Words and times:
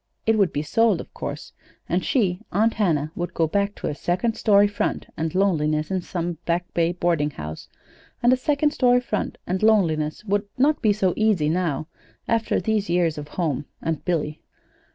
It 0.25 0.35
would 0.35 0.51
be 0.51 0.63
sold, 0.63 0.99
of 0.99 1.13
course; 1.13 1.53
and 1.87 2.03
she, 2.03 2.41
Aunt 2.51 2.73
Hannah, 2.73 3.11
would 3.13 3.35
go 3.35 3.45
back 3.45 3.75
to 3.75 3.87
a 3.87 3.93
"second 3.93 4.35
story 4.35 4.67
front" 4.67 5.05
and 5.15 5.35
loneliness 5.35 5.91
in 5.91 6.01
some 6.01 6.39
Back 6.43 6.65
Bay 6.73 6.91
boarding 6.93 7.29
house; 7.29 7.67
and 8.23 8.33
a 8.33 8.35
second 8.35 8.71
story 8.71 8.99
front 8.99 9.37
and 9.45 9.61
loneliness 9.61 10.25
would 10.25 10.47
not 10.57 10.81
be 10.81 10.95
easy 11.15 11.49
now, 11.49 11.87
after 12.27 12.59
these 12.59 12.89
years 12.89 13.19
of 13.19 13.27
home 13.27 13.65
and 13.79 14.03
Billy. 14.03 14.41